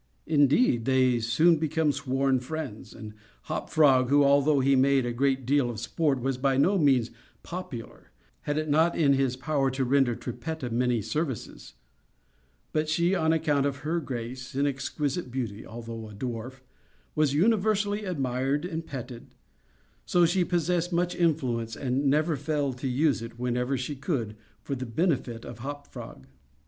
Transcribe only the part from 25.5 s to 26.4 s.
Hop Frog.